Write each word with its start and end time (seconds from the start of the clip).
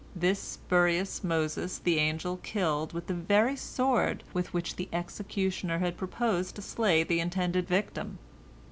This 0.15 0.39
spurious 0.39 1.23
Moses 1.23 1.77
the 1.77 1.99
angel 1.99 2.37
killed 2.37 2.91
with 2.91 3.05
the 3.05 3.13
very 3.13 3.55
sword 3.55 4.23
with 4.33 4.51
which 4.51 4.75
the 4.75 4.89
executioner 4.91 5.77
had 5.77 5.95
purposed 5.95 6.55
to 6.55 6.63
slay 6.63 7.03
the 7.03 7.19
intended 7.19 7.67
victim. 7.67 8.17